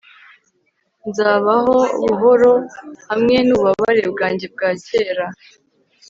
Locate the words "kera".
4.85-5.25